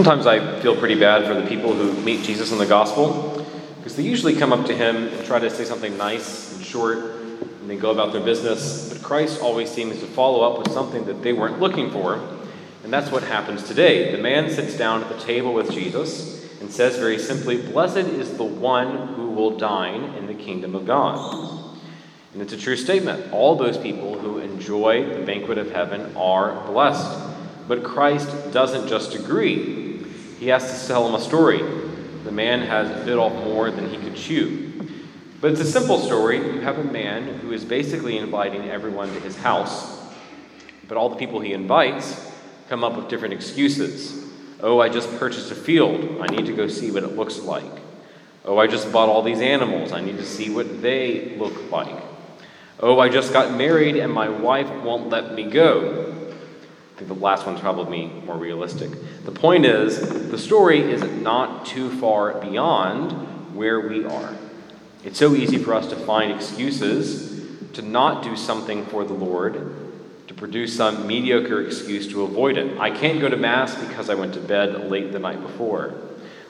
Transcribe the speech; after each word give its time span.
Sometimes 0.00 0.26
I 0.26 0.58
feel 0.62 0.74
pretty 0.74 0.98
bad 0.98 1.26
for 1.26 1.38
the 1.38 1.46
people 1.46 1.74
who 1.74 1.92
meet 2.00 2.24
Jesus 2.24 2.52
in 2.52 2.56
the 2.56 2.64
gospel 2.64 3.46
because 3.76 3.96
they 3.96 4.02
usually 4.02 4.34
come 4.34 4.50
up 4.50 4.64
to 4.68 4.74
him 4.74 5.08
and 5.08 5.26
try 5.26 5.38
to 5.38 5.50
say 5.50 5.66
something 5.66 5.94
nice 5.98 6.56
and 6.56 6.64
short 6.64 6.96
and 6.96 7.68
they 7.68 7.76
go 7.76 7.90
about 7.90 8.14
their 8.14 8.22
business. 8.22 8.88
But 8.90 9.02
Christ 9.02 9.42
always 9.42 9.70
seems 9.70 10.00
to 10.00 10.06
follow 10.06 10.40
up 10.40 10.58
with 10.58 10.72
something 10.72 11.04
that 11.04 11.22
they 11.22 11.34
weren't 11.34 11.60
looking 11.60 11.90
for. 11.90 12.14
And 12.82 12.90
that's 12.90 13.12
what 13.12 13.24
happens 13.24 13.62
today. 13.64 14.10
The 14.10 14.16
man 14.16 14.48
sits 14.48 14.74
down 14.74 15.02
at 15.02 15.10
the 15.10 15.18
table 15.18 15.52
with 15.52 15.70
Jesus 15.70 16.48
and 16.62 16.72
says 16.72 16.96
very 16.96 17.18
simply, 17.18 17.60
Blessed 17.60 17.98
is 17.98 18.38
the 18.38 18.42
one 18.44 19.08
who 19.08 19.32
will 19.32 19.58
dine 19.58 20.02
in 20.14 20.26
the 20.26 20.34
kingdom 20.34 20.74
of 20.74 20.86
God. 20.86 21.76
And 22.32 22.40
it's 22.40 22.54
a 22.54 22.56
true 22.56 22.76
statement. 22.76 23.34
All 23.34 23.54
those 23.54 23.76
people 23.76 24.18
who 24.18 24.38
enjoy 24.38 25.14
the 25.14 25.26
banquet 25.26 25.58
of 25.58 25.72
heaven 25.72 26.16
are 26.16 26.66
blessed. 26.68 27.26
But 27.68 27.84
Christ 27.84 28.50
doesn't 28.50 28.88
just 28.88 29.14
agree, 29.14 29.89
he 30.40 30.48
has 30.48 30.80
to 30.80 30.88
tell 30.88 31.06
him 31.06 31.14
a 31.14 31.20
story. 31.20 31.58
The 32.24 32.32
man 32.32 32.62
has 32.62 33.04
bit 33.04 33.18
off 33.18 33.34
more 33.44 33.70
than 33.70 33.90
he 33.90 33.98
could 33.98 34.16
chew. 34.16 34.88
But 35.42 35.52
it's 35.52 35.60
a 35.60 35.70
simple 35.70 35.98
story. 35.98 36.38
You 36.38 36.62
have 36.62 36.78
a 36.78 36.84
man 36.84 37.40
who 37.40 37.52
is 37.52 37.62
basically 37.62 38.16
inviting 38.16 38.70
everyone 38.70 39.12
to 39.12 39.20
his 39.20 39.36
house, 39.36 39.98
but 40.88 40.96
all 40.96 41.10
the 41.10 41.16
people 41.16 41.40
he 41.40 41.52
invites 41.52 42.32
come 42.70 42.82
up 42.82 42.96
with 42.96 43.08
different 43.08 43.34
excuses. 43.34 44.30
Oh, 44.62 44.80
I 44.80 44.88
just 44.88 45.14
purchased 45.18 45.50
a 45.50 45.54
field. 45.54 46.22
I 46.22 46.26
need 46.34 46.46
to 46.46 46.56
go 46.56 46.68
see 46.68 46.90
what 46.90 47.02
it 47.02 47.16
looks 47.16 47.38
like. 47.40 47.72
Oh, 48.46 48.56
I 48.56 48.66
just 48.66 48.90
bought 48.90 49.10
all 49.10 49.22
these 49.22 49.42
animals. 49.42 49.92
I 49.92 50.00
need 50.00 50.16
to 50.16 50.26
see 50.26 50.48
what 50.48 50.80
they 50.80 51.36
look 51.36 51.70
like. 51.70 52.02
Oh, 52.78 52.98
I 52.98 53.10
just 53.10 53.34
got 53.34 53.52
married 53.52 53.96
and 53.96 54.10
my 54.10 54.30
wife 54.30 54.70
won't 54.82 55.10
let 55.10 55.34
me 55.34 55.44
go 55.44 56.19
the 57.08 57.14
last 57.14 57.46
one's 57.46 57.60
probably 57.60 58.06
more 58.06 58.36
realistic. 58.36 58.90
The 59.24 59.32
point 59.32 59.64
is, 59.64 60.30
the 60.30 60.38
story 60.38 60.80
is 60.80 61.02
not 61.22 61.66
too 61.66 61.90
far 61.98 62.34
beyond 62.40 63.12
where 63.54 63.80
we 63.80 64.04
are. 64.04 64.34
It's 65.04 65.18
so 65.18 65.34
easy 65.34 65.58
for 65.58 65.74
us 65.74 65.86
to 65.88 65.96
find 65.96 66.30
excuses 66.32 67.30
to 67.72 67.82
not 67.82 68.22
do 68.22 68.36
something 68.36 68.84
for 68.86 69.04
the 69.04 69.14
Lord, 69.14 69.74
to 70.26 70.34
produce 70.34 70.76
some 70.76 71.06
mediocre 71.06 71.62
excuse 71.62 72.06
to 72.08 72.22
avoid 72.22 72.58
it. 72.58 72.78
I 72.78 72.90
can't 72.90 73.20
go 73.20 73.28
to 73.28 73.36
Mass 73.36 73.74
because 73.74 74.10
I 74.10 74.14
went 74.14 74.34
to 74.34 74.40
bed 74.40 74.90
late 74.90 75.12
the 75.12 75.18
night 75.18 75.40
before, 75.40 75.94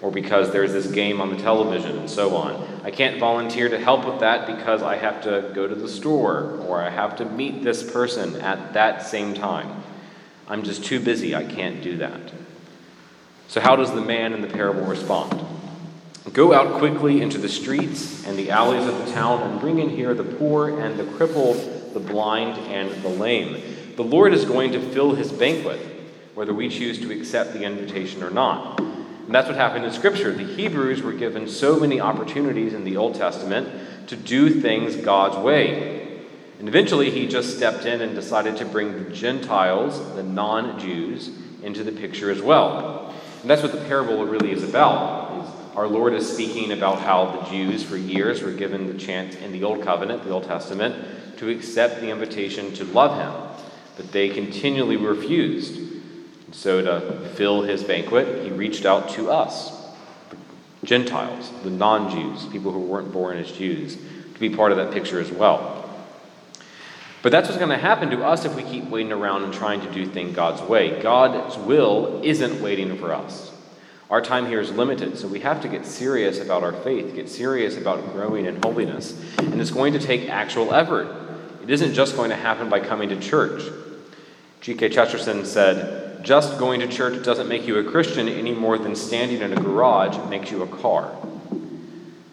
or 0.00 0.10
because 0.10 0.50
there's 0.52 0.72
this 0.72 0.86
game 0.86 1.20
on 1.20 1.30
the 1.30 1.36
television, 1.36 1.98
and 1.98 2.08
so 2.08 2.36
on. 2.36 2.80
I 2.84 2.90
can't 2.90 3.18
volunteer 3.18 3.68
to 3.68 3.78
help 3.78 4.06
with 4.06 4.20
that 4.20 4.46
because 4.46 4.82
I 4.82 4.96
have 4.96 5.22
to 5.24 5.50
go 5.54 5.66
to 5.66 5.74
the 5.74 5.88
store, 5.88 6.58
or 6.66 6.80
I 6.80 6.90
have 6.90 7.16
to 7.16 7.24
meet 7.24 7.62
this 7.62 7.82
person 7.82 8.36
at 8.40 8.72
that 8.74 9.02
same 9.02 9.34
time. 9.34 9.82
I'm 10.48 10.62
just 10.62 10.84
too 10.84 10.98
busy. 10.98 11.34
I 11.34 11.44
can't 11.44 11.82
do 11.82 11.98
that. 11.98 12.32
So, 13.48 13.60
how 13.60 13.76
does 13.76 13.92
the 13.92 14.00
man 14.00 14.32
in 14.32 14.40
the 14.40 14.48
parable 14.48 14.82
respond? 14.82 15.44
Go 16.32 16.52
out 16.52 16.78
quickly 16.78 17.22
into 17.22 17.38
the 17.38 17.48
streets 17.48 18.26
and 18.26 18.38
the 18.38 18.50
alleys 18.50 18.86
of 18.86 18.98
the 18.98 19.12
town 19.12 19.42
and 19.42 19.60
bring 19.60 19.78
in 19.78 19.88
here 19.88 20.14
the 20.14 20.24
poor 20.24 20.80
and 20.80 20.98
the 20.98 21.04
crippled, 21.16 21.94
the 21.94 22.00
blind 22.00 22.58
and 22.68 22.90
the 23.02 23.08
lame. 23.08 23.62
The 23.96 24.04
Lord 24.04 24.34
is 24.34 24.44
going 24.44 24.72
to 24.72 24.80
fill 24.80 25.14
his 25.14 25.32
banquet, 25.32 25.80
whether 26.34 26.52
we 26.52 26.68
choose 26.68 26.98
to 27.00 27.10
accept 27.10 27.52
the 27.52 27.64
invitation 27.64 28.22
or 28.22 28.30
not. 28.30 28.78
And 28.80 29.34
that's 29.34 29.48
what 29.48 29.56
happened 29.56 29.84
in 29.84 29.92
Scripture. 29.92 30.32
The 30.32 30.44
Hebrews 30.44 31.02
were 31.02 31.12
given 31.12 31.48
so 31.48 31.78
many 31.78 32.00
opportunities 32.00 32.72
in 32.72 32.84
the 32.84 32.96
Old 32.96 33.14
Testament 33.14 34.08
to 34.08 34.16
do 34.16 34.60
things 34.60 34.96
God's 34.96 35.36
way, 35.36 36.07
and 36.58 36.68
eventually 36.68 37.10
he 37.10 37.28
just 37.28 37.56
stepped 37.56 37.84
in 37.84 38.00
and 38.00 38.14
decided 38.14 38.56
to 38.56 38.64
bring 38.64 38.92
the 38.92 39.10
Gentiles, 39.10 40.14
the 40.14 40.24
non 40.24 40.78
Jews, 40.80 41.30
into 41.62 41.84
the 41.84 41.92
picture 41.92 42.30
as 42.30 42.42
well. 42.42 43.14
And 43.42 43.50
that's 43.50 43.62
what 43.62 43.72
the 43.72 43.84
parable 43.84 44.24
really 44.24 44.50
is 44.50 44.64
about. 44.64 45.44
Is 45.44 45.76
our 45.76 45.86
Lord 45.86 46.12
is 46.14 46.30
speaking 46.30 46.72
about 46.72 47.00
how 47.00 47.26
the 47.26 47.50
Jews 47.50 47.84
for 47.84 47.96
years 47.96 48.42
were 48.42 48.52
given 48.52 48.88
the 48.88 48.98
chance 48.98 49.36
in 49.36 49.52
the 49.52 49.62
Old 49.62 49.84
Covenant, 49.84 50.24
the 50.24 50.30
Old 50.30 50.44
Testament, 50.44 51.38
to 51.38 51.48
accept 51.48 52.00
the 52.00 52.10
invitation 52.10 52.72
to 52.74 52.84
love 52.84 53.16
him. 53.16 53.64
But 53.96 54.10
they 54.10 54.28
continually 54.28 54.96
refused. 54.96 55.76
And 55.76 56.54
so 56.54 56.82
to 56.82 57.28
fill 57.34 57.62
his 57.62 57.84
banquet, 57.84 58.44
he 58.44 58.50
reached 58.50 58.84
out 58.84 59.10
to 59.10 59.30
us, 59.30 59.76
Gentiles, 60.82 61.52
the 61.62 61.70
non 61.70 62.10
Jews, 62.10 62.46
people 62.46 62.72
who 62.72 62.80
weren't 62.80 63.12
born 63.12 63.36
as 63.36 63.52
Jews, 63.52 63.96
to 63.96 64.40
be 64.40 64.50
part 64.50 64.72
of 64.72 64.78
that 64.78 64.92
picture 64.92 65.20
as 65.20 65.30
well. 65.30 65.87
But 67.22 67.32
that's 67.32 67.48
what's 67.48 67.58
going 67.58 67.70
to 67.70 67.76
happen 67.76 68.10
to 68.10 68.24
us 68.24 68.44
if 68.44 68.54
we 68.54 68.62
keep 68.62 68.84
waiting 68.84 69.12
around 69.12 69.42
and 69.42 69.52
trying 69.52 69.80
to 69.80 69.90
do 69.92 70.06
things 70.06 70.36
God's 70.36 70.62
way. 70.62 71.00
God's 71.02 71.56
will 71.56 72.20
isn't 72.22 72.62
waiting 72.62 72.96
for 72.96 73.12
us. 73.12 73.52
Our 74.10 74.22
time 74.22 74.46
here 74.46 74.60
is 74.60 74.70
limited, 74.70 75.18
so 75.18 75.28
we 75.28 75.40
have 75.40 75.60
to 75.62 75.68
get 75.68 75.84
serious 75.84 76.40
about 76.40 76.62
our 76.62 76.72
faith, 76.72 77.14
get 77.14 77.28
serious 77.28 77.76
about 77.76 78.12
growing 78.12 78.46
in 78.46 78.62
holiness. 78.62 79.20
And 79.38 79.60
it's 79.60 79.70
going 79.70 79.92
to 79.92 79.98
take 79.98 80.30
actual 80.30 80.72
effort. 80.72 81.08
It 81.62 81.68
isn't 81.70 81.92
just 81.92 82.16
going 82.16 82.30
to 82.30 82.36
happen 82.36 82.70
by 82.70 82.80
coming 82.80 83.10
to 83.10 83.20
church. 83.20 83.62
G.K. 84.62 84.88
Chesterton 84.88 85.44
said, 85.44 86.24
Just 86.24 86.58
going 86.58 86.80
to 86.80 86.88
church 86.88 87.22
doesn't 87.22 87.48
make 87.48 87.66
you 87.66 87.78
a 87.78 87.84
Christian 87.84 88.28
any 88.28 88.52
more 88.52 88.78
than 88.78 88.96
standing 88.96 89.42
in 89.42 89.52
a 89.52 89.60
garage 89.60 90.16
makes 90.30 90.50
you 90.50 90.62
a 90.62 90.66
car. 90.66 91.14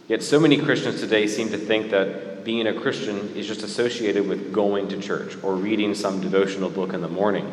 Yet 0.08 0.24
so 0.24 0.40
many 0.40 0.58
Christians 0.58 1.02
today 1.02 1.28
seem 1.28 1.50
to 1.50 1.58
think 1.58 1.92
that 1.92 2.35
being 2.46 2.68
a 2.68 2.80
Christian 2.80 3.36
is 3.36 3.48
just 3.48 3.64
associated 3.64 4.28
with 4.28 4.54
going 4.54 4.88
to 4.90 5.02
church 5.02 5.36
or 5.44 5.56
reading 5.56 5.96
some 5.96 6.22
devotional 6.22 6.70
book 6.70 6.94
in 6.94 7.02
the 7.02 7.10
morning. 7.10 7.52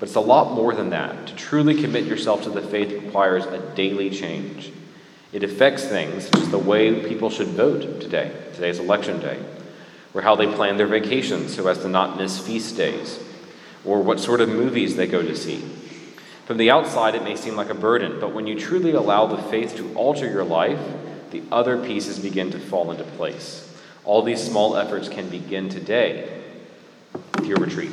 But 0.00 0.08
it's 0.08 0.16
a 0.16 0.20
lot 0.20 0.54
more 0.54 0.74
than 0.74 0.90
that. 0.90 1.26
To 1.26 1.34
truly 1.36 1.80
commit 1.80 2.06
yourself 2.06 2.42
to 2.44 2.50
the 2.50 2.62
faith 2.62 2.90
requires 2.90 3.44
a 3.44 3.58
daily 3.74 4.08
change. 4.08 4.72
It 5.32 5.42
affects 5.42 5.84
things 5.84 6.24
such 6.24 6.40
as 6.40 6.50
the 6.50 6.58
way 6.58 7.06
people 7.06 7.28
should 7.28 7.48
vote 7.48 8.00
today. 8.00 8.32
Today's 8.54 8.78
election 8.78 9.20
day. 9.20 9.38
Or 10.14 10.22
how 10.22 10.36
they 10.36 10.46
plan 10.46 10.78
their 10.78 10.86
vacations 10.86 11.54
so 11.54 11.66
as 11.68 11.78
to 11.80 11.88
not 11.88 12.16
miss 12.16 12.38
feast 12.38 12.76
days. 12.78 13.20
Or 13.84 14.00
what 14.00 14.20
sort 14.20 14.40
of 14.40 14.48
movies 14.48 14.96
they 14.96 15.06
go 15.06 15.20
to 15.20 15.36
see. 15.36 15.58
From 16.46 16.56
the 16.56 16.70
outside, 16.70 17.14
it 17.14 17.24
may 17.24 17.36
seem 17.36 17.56
like 17.56 17.68
a 17.68 17.74
burden, 17.74 18.20
but 18.20 18.32
when 18.32 18.46
you 18.46 18.58
truly 18.58 18.92
allow 18.92 19.26
the 19.26 19.36
faith 19.36 19.76
to 19.76 19.94
alter 19.94 20.26
your 20.26 20.44
life, 20.44 20.80
the 21.30 21.42
other 21.52 21.76
pieces 21.76 22.18
begin 22.18 22.50
to 22.52 22.58
fall 22.58 22.90
into 22.90 23.04
place. 23.04 23.67
All 24.08 24.22
these 24.22 24.42
small 24.42 24.78
efforts 24.78 25.06
can 25.06 25.28
begin 25.28 25.68
today 25.68 26.40
with 27.34 27.44
your 27.44 27.58
retreat. 27.58 27.92